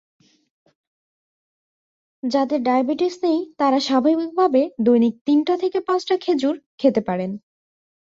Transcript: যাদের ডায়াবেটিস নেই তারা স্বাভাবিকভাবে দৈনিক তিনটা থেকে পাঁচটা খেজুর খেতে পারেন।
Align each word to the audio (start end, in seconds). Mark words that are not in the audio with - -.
যাদের 2.23 2.59
ডায়াবেটিস 2.63 3.15
নেই 3.23 3.39
তারা 3.57 3.79
স্বাভাবিকভাবে 3.79 4.61
দৈনিক 4.79 5.15
তিনটা 5.25 5.53
থেকে 5.57 5.79
পাঁচটা 5.79 6.15
খেজুর 6.17 6.55
খেতে 6.77 7.01
পারেন। 7.01 7.31